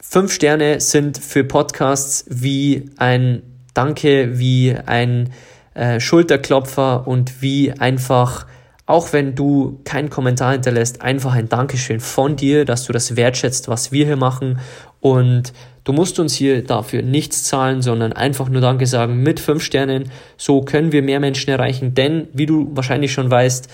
fünf 0.00 0.32
Sterne 0.32 0.80
sind 0.80 1.18
für 1.18 1.42
Podcasts 1.42 2.24
wie 2.28 2.90
ein 2.96 3.42
Danke, 3.74 4.38
wie 4.38 4.74
ein 4.74 5.30
äh, 5.74 5.98
Schulterklopfer 5.98 7.08
und 7.08 7.42
wie 7.42 7.72
einfach 7.72 8.46
auch 8.92 9.14
wenn 9.14 9.34
du 9.34 9.80
keinen 9.84 10.10
Kommentar 10.10 10.52
hinterlässt, 10.52 11.00
einfach 11.00 11.32
ein 11.32 11.48
Dankeschön 11.48 11.98
von 11.98 12.36
dir, 12.36 12.66
dass 12.66 12.84
du 12.84 12.92
das 12.92 13.16
wertschätzt, 13.16 13.68
was 13.68 13.90
wir 13.90 14.04
hier 14.04 14.16
machen. 14.16 14.58
Und 15.00 15.54
du 15.84 15.94
musst 15.94 16.18
uns 16.18 16.34
hier 16.34 16.62
dafür 16.62 17.00
nichts 17.00 17.44
zahlen, 17.44 17.80
sondern 17.80 18.12
einfach 18.12 18.50
nur 18.50 18.60
Danke 18.60 18.86
sagen 18.86 19.22
mit 19.22 19.40
fünf 19.40 19.62
Sternen. 19.62 20.10
So 20.36 20.60
können 20.60 20.92
wir 20.92 21.02
mehr 21.02 21.20
Menschen 21.20 21.48
erreichen, 21.48 21.94
denn 21.94 22.28
wie 22.34 22.44
du 22.44 22.70
wahrscheinlich 22.74 23.14
schon 23.14 23.30
weißt, 23.30 23.66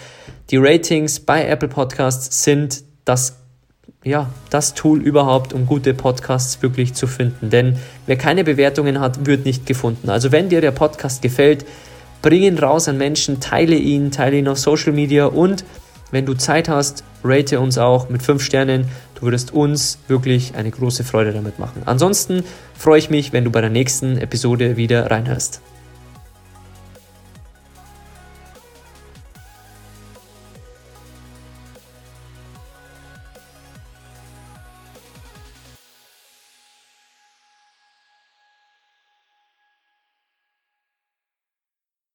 die 0.51 0.57
Ratings 0.57 1.19
bei 1.19 1.49
Apple 1.49 1.69
Podcasts 1.69 2.45
sind 2.45 2.85
das 3.05 3.39
ja, 4.05 4.31
das 4.51 4.75
Tool 4.75 5.03
überhaupt, 5.03 5.53
um 5.53 5.67
gute 5.67 5.93
Podcasts 5.95 6.63
wirklich 6.63 6.95
zu 6.95 7.09
finden. 7.09 7.51
Denn 7.51 7.77
wer 8.07 8.17
keine 8.17 8.45
Bewertungen 8.45 9.01
hat, 9.01 9.27
wird 9.27 9.45
nicht 9.45 9.67
gefunden. 9.67 10.11
Also 10.11 10.31
wenn 10.31 10.49
dir 10.49 10.61
der 10.61 10.71
Podcast 10.71 11.21
gefällt, 11.23 11.67
Bring 12.23 12.43
ihn 12.43 12.59
raus 12.59 12.89
an 12.89 12.99
Menschen, 12.99 13.41
teile 13.41 13.77
ihn, 13.77 14.11
teile 14.11 14.39
ihn 14.39 14.49
auf 14.49 14.59
Social 14.59 14.93
Media 14.93 15.27
und 15.27 15.65
wenn 16.11 16.25
du 16.25 16.35
Zeit 16.35 16.69
hast, 16.69 17.05
rate 17.23 17.61
uns 17.61 17.77
auch 17.77 18.09
mit 18.09 18.23
5 18.23 18.43
Sternen. 18.43 18.89
Du 19.15 19.23
würdest 19.23 19.53
uns 19.53 19.99
wirklich 20.09 20.55
eine 20.55 20.71
große 20.71 21.05
Freude 21.05 21.33
damit 21.33 21.59
machen. 21.59 21.83
Ansonsten 21.85 22.45
freue 22.75 22.99
ich 22.99 23.11
mich, 23.11 23.33
wenn 23.33 23.45
du 23.45 23.51
bei 23.51 23.61
der 23.61 23.71
nächsten 23.71 24.17
Episode 24.17 24.77
wieder 24.77 25.11
reinhörst. 25.11 25.61